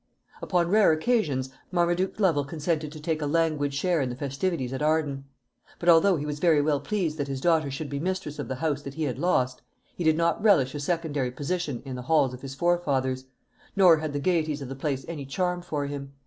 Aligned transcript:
Upon 0.41 0.67
rare 0.69 0.91
occasions 0.91 1.51
Marmaduke 1.71 2.19
Lovel 2.19 2.43
consented 2.43 2.91
to 2.91 2.99
take 2.99 3.21
a 3.21 3.27
languid 3.27 3.71
share 3.71 4.01
in 4.01 4.09
the 4.09 4.15
festivities 4.15 4.73
at 4.73 4.81
Arden. 4.81 5.25
But 5.77 5.89
although 5.89 6.15
he 6.17 6.25
was 6.25 6.39
very 6.39 6.59
well 6.59 6.79
pleased 6.79 7.19
that 7.19 7.27
his 7.27 7.39
daughter 7.39 7.69
should 7.69 7.87
be 7.87 7.99
mistress 7.99 8.39
of 8.39 8.47
the 8.47 8.55
house 8.55 8.81
that 8.81 8.95
he 8.95 9.03
had 9.03 9.19
lost, 9.19 9.61
he 9.95 10.03
did 10.03 10.17
not 10.17 10.43
relish 10.43 10.73
a 10.73 10.79
secondary 10.79 11.29
position 11.29 11.83
in 11.85 11.95
the 11.95 12.01
halls 12.01 12.33
of 12.33 12.41
his 12.41 12.55
forefathers; 12.55 13.25
nor 13.75 13.97
had 13.97 14.11
the 14.11 14.19
gaieties 14.19 14.63
of 14.63 14.69
the 14.69 14.75
place 14.75 15.05
any 15.07 15.23
charm 15.27 15.61
for 15.61 15.85
him. 15.85 16.13